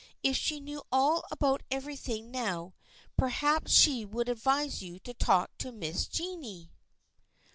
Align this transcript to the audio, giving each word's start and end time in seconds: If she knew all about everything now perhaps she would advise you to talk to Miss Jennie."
If 0.23 0.35
she 0.35 0.59
knew 0.59 0.81
all 0.91 1.25
about 1.29 1.61
everything 1.69 2.31
now 2.31 2.73
perhaps 3.17 3.71
she 3.71 4.03
would 4.03 4.29
advise 4.29 4.81
you 4.81 4.97
to 5.01 5.13
talk 5.13 5.55
to 5.59 5.71
Miss 5.71 6.07
Jennie." 6.07 6.71